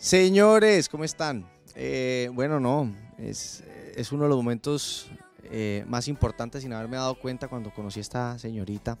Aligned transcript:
Señores, 0.00 0.88
¿cómo 0.88 1.04
están? 1.04 1.46
Eh, 1.74 2.30
bueno, 2.32 2.58
no, 2.58 2.90
es, 3.18 3.62
es, 3.94 4.12
uno 4.12 4.22
de 4.22 4.30
los 4.30 4.38
momentos 4.38 5.10
eh, 5.44 5.84
más 5.88 6.08
importantes 6.08 6.62
sin 6.62 6.72
haberme 6.72 6.96
dado 6.96 7.16
cuenta 7.16 7.48
cuando 7.48 7.70
conocí 7.70 8.00
a 8.00 8.00
esta 8.00 8.38
señorita. 8.38 8.96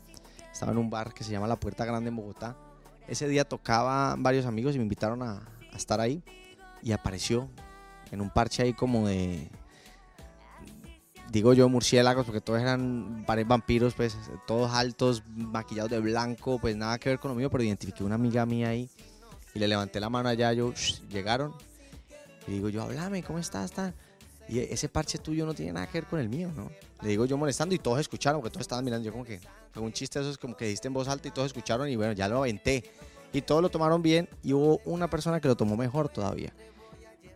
Estaba 0.52 0.72
en 0.72 0.78
un 0.78 0.90
bar 0.90 1.14
que 1.14 1.24
se 1.24 1.32
llama 1.32 1.46
La 1.46 1.56
Puerta 1.56 1.86
Grande 1.86 2.10
en 2.10 2.16
Bogotá. 2.16 2.54
Ese 3.08 3.26
día 3.28 3.46
tocaba 3.46 4.14
varios 4.18 4.44
amigos 4.44 4.74
y 4.74 4.78
me 4.78 4.82
invitaron 4.82 5.22
a, 5.22 5.40
estar 5.74 6.02
ahí 6.02 6.22
y 6.82 6.92
apareció 6.92 7.48
en 8.12 8.20
un 8.20 8.28
parche 8.28 8.62
ahí 8.62 8.74
como 8.74 9.08
de, 9.08 9.50
digo 11.32 11.54
yo, 11.54 11.66
murciélagos, 11.70 12.26
porque 12.26 12.42
todos 12.42 12.60
eran 12.60 13.24
vampiros, 13.46 13.94
pues 13.94 14.18
todos 14.46 14.70
altos, 14.74 15.22
maquillados 15.26 15.90
de 15.90 16.00
blanco, 16.00 16.58
pues 16.58 16.76
nada 16.76 16.98
que 16.98 17.08
ver 17.08 17.18
con 17.18 17.30
lo 17.30 17.36
mío, 17.36 17.48
pero 17.48 17.64
identifiqué 17.64 18.04
una 18.04 18.16
amiga 18.16 18.44
mía 18.44 18.68
ahí 18.68 18.90
y 19.54 19.58
le 19.58 19.68
levanté 19.68 20.00
la 20.00 20.10
mano 20.10 20.28
allá, 20.28 20.52
yo, 20.52 20.72
llegaron. 21.08 21.54
Y 22.46 22.52
digo 22.52 22.68
yo, 22.68 22.82
háblame, 22.82 23.22
¿cómo 23.22 23.38
estás? 23.38 23.72
Y 24.48 24.58
ese 24.58 24.88
parche 24.88 25.18
tuyo 25.18 25.46
no 25.46 25.54
tiene 25.54 25.72
nada 25.72 25.86
que 25.86 26.00
ver 26.00 26.06
con 26.06 26.18
el 26.18 26.28
mío, 26.28 26.50
¿no? 26.56 26.70
Le 27.02 27.10
digo 27.10 27.24
yo 27.24 27.38
molestando 27.38 27.74
y 27.74 27.78
todos 27.78 28.00
escucharon, 28.00 28.40
porque 28.40 28.52
todos 28.52 28.62
estaban 28.62 28.84
mirando. 28.84 29.06
Yo 29.06 29.12
como 29.12 29.24
que, 29.24 29.40
un 29.76 29.92
chiste 29.92 30.18
eso 30.18 30.30
es 30.30 30.38
como 30.38 30.56
que 30.56 30.66
diste 30.66 30.88
en 30.88 30.94
voz 30.94 31.08
alta 31.08 31.28
y 31.28 31.30
todos 31.30 31.46
escucharon 31.46 31.88
y 31.88 31.96
bueno, 31.96 32.12
ya 32.12 32.28
lo 32.28 32.38
aventé. 32.38 32.84
Y 33.32 33.42
todos 33.42 33.62
lo 33.62 33.68
tomaron 33.68 34.02
bien 34.02 34.28
y 34.42 34.52
hubo 34.52 34.80
una 34.84 35.08
persona 35.08 35.40
que 35.40 35.46
lo 35.46 35.56
tomó 35.56 35.76
mejor 35.76 36.08
todavía. 36.08 36.52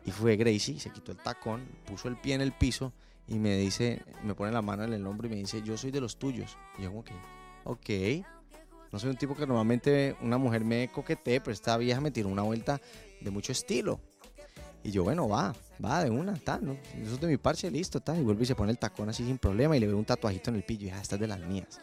Y 0.05 0.11
fue 0.11 0.37
Gracie, 0.37 0.81
se 0.81 0.91
quitó 0.91 1.13
el 1.13 1.19
tacón, 1.19 1.65
puso 1.87 2.09
el 2.09 2.17
pie 2.17 2.35
en 2.35 2.41
el 2.41 2.53
piso 2.53 2.93
y 3.29 3.39
me 3.39 3.57
dice, 3.57 4.03
me 4.23 4.35
pone 4.35 4.53
la 4.53 4.61
mano 4.61 4.85
en 4.85 4.93
el 4.93 5.07
hombro 5.07 5.29
y 5.29 5.31
me 5.31 5.37
dice, 5.37 5.63
yo 5.63 5.79
soy 5.79 5.93
de 5.93 6.01
los 6.01 6.17
tuyos. 6.17 6.59
Y 6.79 6.83
yo 6.83 6.91
como 6.91 7.05
que, 7.05 7.15
ok, 7.65 8.27
no 8.95 9.01
soy 9.01 9.11
un 9.11 9.17
tipo 9.17 9.35
que 9.35 9.45
normalmente 9.45 10.15
una 10.23 10.39
mujer 10.39 10.65
me 10.65 10.87
coquetee, 10.87 11.41
pero 11.41 11.53
esta 11.53 11.77
vieja 11.77 12.01
me 12.01 12.13
tiró 12.13 12.29
una 12.29 12.43
vuelta 12.43 12.81
de 13.21 13.29
mucho 13.33 13.51
estilo. 13.51 13.99
Y 14.85 14.93
yo, 14.93 15.03
bueno, 15.03 15.29
va, 15.29 15.53
va 15.85 16.05
de 16.05 16.11
una, 16.11 16.35
tal, 16.37 16.65
¿no? 16.65 16.77
Eso 17.03 17.15
es 17.15 17.21
de 17.21 17.27
mi 17.27 17.37
parche, 17.37 17.69
listo, 17.73 17.99
tal. 17.99 18.21
Y 18.21 18.23
vuelve 18.23 18.45
y 18.45 18.47
se 18.47 18.55
pone 18.55 18.71
el 18.71 18.79
tacón 18.79 19.09
así 19.09 19.25
sin 19.25 19.39
problema 19.39 19.77
y 19.77 19.81
le 19.81 19.89
veo 19.89 19.99
un 19.99 20.05
tatuajito 20.05 20.51
en 20.51 20.57
el 20.57 20.63
pillo. 20.63 20.87
Y 20.87 20.91
ya, 20.91 21.01
esta 21.01 21.17
es 21.17 21.21
de 21.23 21.27
las 21.27 21.41
mías. 21.41 21.81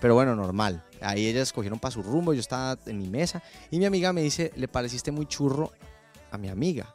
Pero 0.00 0.14
bueno, 0.14 0.34
normal. 0.34 0.84
Ahí 1.00 1.28
ellas 1.28 1.52
cogieron 1.52 1.78
para 1.78 1.92
su 1.92 2.02
rumbo, 2.02 2.34
yo 2.34 2.40
estaba 2.40 2.76
en 2.84 2.98
mi 2.98 3.08
mesa. 3.08 3.44
Y 3.70 3.78
mi 3.78 3.84
amiga 3.84 4.12
me 4.12 4.22
dice, 4.22 4.50
le 4.56 4.66
pareciste 4.66 5.12
muy 5.12 5.26
churro 5.26 5.70
a 6.32 6.36
mi 6.36 6.48
amiga. 6.48 6.92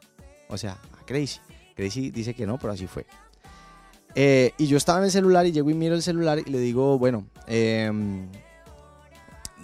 O 0.48 0.58
sea, 0.58 0.72
a 1.00 1.06
Crazy. 1.06 1.40
Crazy 1.74 2.10
dice 2.10 2.34
que 2.34 2.46
no, 2.46 2.58
pero 2.58 2.74
así 2.74 2.86
fue. 2.86 3.06
Eh, 4.14 4.52
y 4.58 4.66
yo 4.66 4.76
estaba 4.76 4.98
en 4.98 5.06
el 5.06 5.10
celular 5.10 5.46
y 5.46 5.52
llego 5.52 5.70
y 5.70 5.74
miro 5.74 5.94
el 5.94 6.02
celular 6.02 6.40
y 6.44 6.50
le 6.50 6.58
digo, 6.58 6.98
bueno, 6.98 7.26
eh, 7.46 7.90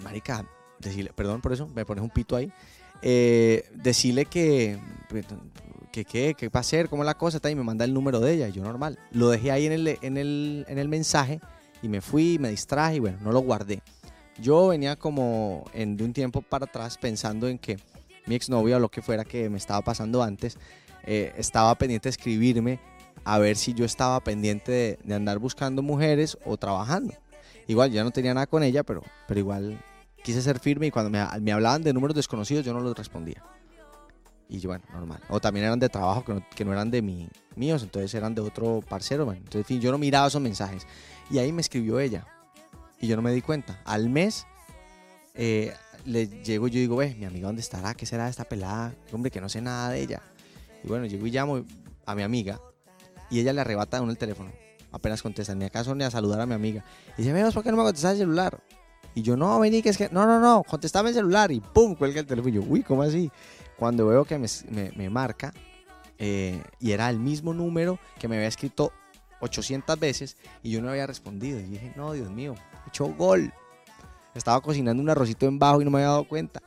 marica, 0.03 0.45
decirle, 0.79 1.11
perdón 1.15 1.41
por 1.41 1.53
eso, 1.53 1.67
me 1.67 1.85
pones 1.85 2.03
un 2.03 2.09
pito 2.09 2.35
ahí, 2.35 2.51
eh, 3.01 3.69
decirle 3.73 4.25
que, 4.25 4.77
que, 5.91 6.05
qué 6.05 6.49
va 6.49 6.61
a 6.61 6.63
ser, 6.63 6.89
cómo 6.89 7.03
es 7.03 7.05
la 7.05 7.17
cosa, 7.17 7.39
y 7.49 7.55
me 7.55 7.63
manda 7.63 7.85
el 7.85 7.93
número 7.93 8.19
de 8.19 8.33
ella, 8.33 8.47
y 8.47 8.53
yo 8.53 8.63
normal. 8.63 8.97
Lo 9.11 9.29
dejé 9.29 9.51
ahí 9.51 9.65
en 9.65 9.73
el, 9.73 9.87
en 10.01 10.17
el, 10.17 10.65
en 10.67 10.79
el 10.79 10.87
mensaje 10.87 11.39
y 11.81 11.89
me 11.89 12.01
fui, 12.01 12.39
me 12.39 12.49
distraje 12.49 12.95
y 12.95 12.99
bueno, 12.99 13.17
no 13.21 13.31
lo 13.31 13.39
guardé. 13.41 13.81
Yo 14.39 14.69
venía 14.69 14.95
como 14.95 15.65
en, 15.73 15.97
de 15.97 16.03
un 16.05 16.13
tiempo 16.13 16.41
para 16.41 16.65
atrás 16.65 16.97
pensando 16.97 17.47
en 17.47 17.59
que 17.59 17.77
mi 18.25 18.35
exnovia 18.35 18.77
o 18.77 18.79
lo 18.79 18.89
que 18.89 19.01
fuera 19.01 19.25
que 19.25 19.49
me 19.49 19.57
estaba 19.57 19.81
pasando 19.81 20.23
antes, 20.23 20.57
eh, 21.05 21.33
estaba 21.37 21.75
pendiente 21.75 22.07
de 22.07 22.11
escribirme 22.11 22.79
a 23.25 23.37
ver 23.37 23.57
si 23.57 23.73
yo 23.73 23.85
estaba 23.85 24.21
pendiente 24.21 24.71
de, 24.71 24.99
de, 25.03 25.13
andar 25.13 25.39
buscando 25.39 25.81
mujeres 25.81 26.37
o 26.45 26.57
trabajando. 26.57 27.13
Igual 27.67 27.91
ya 27.91 28.03
no 28.03 28.11
tenía 28.11 28.33
nada 28.33 28.47
con 28.47 28.63
ella, 28.63 28.83
pero, 28.83 29.03
pero 29.27 29.39
igual 29.39 29.77
quise 30.23 30.41
ser 30.41 30.59
firme 30.59 30.87
y 30.87 30.91
cuando 30.91 31.09
me, 31.09 31.25
me, 31.41 31.51
hablaban 31.51 31.83
de 31.83 31.93
números 31.93 32.15
desconocidos 32.15 32.65
yo 32.65 32.73
no 32.73 32.79
los 32.79 32.95
respondía. 32.97 33.43
Y 34.49 34.59
yo, 34.59 34.69
bueno, 34.69 34.83
normal. 34.91 35.19
O 35.29 35.39
también 35.39 35.65
eran 35.65 35.79
de 35.79 35.89
trabajo 35.89 36.23
que 36.23 36.33
no, 36.33 36.45
que 36.55 36.65
no 36.65 36.73
eran 36.73 36.91
de 36.91 37.01
mi, 37.01 37.29
míos, 37.55 37.81
entonces 37.81 38.13
eran 38.13 38.35
de 38.35 38.41
otro 38.41 38.81
parcero. 38.87 39.25
Bueno. 39.25 39.39
Entonces, 39.39 39.61
en 39.61 39.65
fin, 39.65 39.81
yo 39.81 39.91
no 39.91 39.97
miraba 39.97 40.27
esos 40.27 40.41
mensajes. 40.41 40.85
Y 41.31 41.39
ahí 41.39 41.51
me 41.51 41.61
escribió 41.61 41.99
ella. 41.99 42.27
Y 42.99 43.07
yo 43.07 43.15
no 43.15 43.21
me 43.21 43.31
di 43.31 43.41
cuenta. 43.41 43.81
Al 43.85 44.09
mes 44.09 44.45
eh, 45.33 45.73
le 46.05 46.27
llego 46.27 46.67
y 46.67 46.71
yo 46.71 46.79
digo, 46.79 46.95
ve, 46.97 47.15
mi 47.15 47.25
amiga, 47.25 47.47
¿dónde 47.47 47.61
estará? 47.61 47.93
¿Qué 47.93 48.05
será 48.05 48.29
esta 48.29 48.43
pelada? 48.43 48.93
Hombre, 49.11 49.31
que 49.31 49.41
no 49.41 49.49
sé 49.49 49.61
nada 49.61 49.89
de 49.89 50.01
ella. 50.01 50.21
Y 50.83 50.87
bueno, 50.87 51.05
llego 51.05 51.25
y 51.25 51.31
llamo 51.31 51.65
a 52.05 52.15
mi 52.15 52.23
amiga 52.23 52.59
y 53.29 53.39
ella 53.39 53.53
le 53.53 53.61
arrebata 53.61 54.01
uno 54.01 54.11
el 54.11 54.17
teléfono. 54.17 54.51
Apenas 54.91 55.23
contesta, 55.23 55.55
ni 55.55 55.65
acaso 55.65 55.95
ni 55.95 56.03
a 56.03 56.11
saludar 56.11 56.39
a 56.41 56.45
mi 56.45 56.53
amiga. 56.53 56.85
Y 57.17 57.23
dice, 57.23 57.51
¿por 57.51 57.63
qué 57.63 57.71
no 57.71 57.77
me 57.77 57.83
contestas 57.83 58.13
el 58.13 58.19
celular? 58.19 58.61
Y 59.15 59.21
yo, 59.21 59.37
no, 59.37 59.59
vení, 59.59 59.81
que 59.81 59.89
es 59.89 59.97
que, 59.97 60.09
no, 60.09 60.25
no, 60.25 60.39
no, 60.39 60.63
contestame 60.63 61.09
el 61.09 61.15
celular. 61.15 61.51
Y 61.51 61.59
pum, 61.59 61.95
cuelga 61.95 62.19
el 62.19 62.25
teléfono. 62.25 62.61
Uy, 62.67 62.81
¿cómo 62.83 63.03
así? 63.03 63.31
Cuando 63.77 64.07
veo 64.07 64.25
que 64.25 64.37
me, 64.37 64.47
me, 64.95 65.09
marca, 65.09 65.53
eh, 66.17 66.61
y 66.79 66.91
era 66.91 67.09
el 67.09 67.19
mismo 67.19 67.53
número 67.53 67.99
que 68.19 68.27
me 68.27 68.35
había 68.37 68.47
escrito 68.47 68.91
800 69.41 69.99
veces, 69.99 70.37
y 70.61 70.71
yo 70.71 70.81
no 70.81 70.89
había 70.89 71.05
respondido. 71.05 71.59
Y 71.59 71.63
dije, 71.63 71.93
no, 71.95 72.13
Dios 72.13 72.29
mío, 72.31 72.55
hecho 72.87 73.05
gol. 73.05 73.53
Estaba 74.33 74.61
cocinando 74.61 75.01
un 75.03 75.09
arrocito 75.09 75.45
en 75.45 75.59
bajo 75.59 75.81
y 75.81 75.85
no 75.85 75.91
me 75.91 75.99
había 75.99 76.09
dado 76.09 76.27
cuenta. 76.27 76.61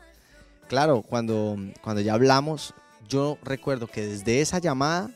Claro, 0.69 1.03
cuando, 1.03 1.57
cuando 1.83 2.01
ya 2.01 2.15
hablamos, 2.15 2.75
yo 3.09 3.39
recuerdo 3.43 3.87
que 3.87 4.07
desde 4.07 4.41
esa 4.41 4.59
llamada, 4.59 5.11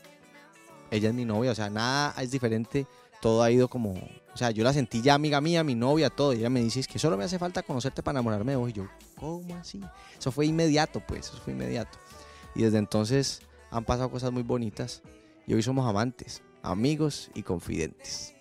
ella 0.89 1.09
es 1.09 1.15
mi 1.15 1.25
novia, 1.25 1.51
o 1.51 1.55
sea, 1.55 1.69
nada 1.69 2.13
es 2.21 2.31
diferente, 2.31 2.87
todo 3.21 3.43
ha 3.43 3.51
ido 3.51 3.67
como, 3.67 3.91
o 3.91 4.37
sea, 4.37 4.51
yo 4.51 4.63
la 4.63 4.73
sentí 4.73 5.01
ya 5.01 5.13
amiga 5.13 5.39
mía, 5.39 5.63
mi 5.63 5.75
novia, 5.75 6.09
todo. 6.09 6.33
Y 6.33 6.37
ella 6.37 6.49
me 6.49 6.61
dice, 6.61 6.79
es 6.79 6.87
que 6.87 6.99
solo 6.99 7.17
me 7.17 7.23
hace 7.23 7.39
falta 7.39 7.63
conocerte 7.63 8.03
para 8.03 8.17
enamorarme 8.17 8.53
de 8.53 8.55
vos. 8.57 8.69
Y 8.69 8.73
yo, 8.73 8.87
¿cómo 9.15 9.55
así? 9.55 9.79
Eso 10.17 10.31
fue 10.31 10.45
inmediato, 10.45 11.01
pues, 11.07 11.27
eso 11.27 11.37
fue 11.37 11.53
inmediato. 11.53 11.97
Y 12.55 12.63
desde 12.63 12.79
entonces 12.79 13.41
han 13.69 13.85
pasado 13.85 14.09
cosas 14.09 14.31
muy 14.31 14.43
bonitas. 14.43 15.01
Y 15.47 15.53
hoy 15.53 15.63
somos 15.63 15.87
amantes, 15.87 16.43
amigos 16.61 17.29
y 17.33 17.43
confidentes. 17.43 18.35